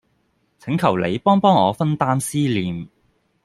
[0.57, 2.87] 請求你幫幫我分擔思念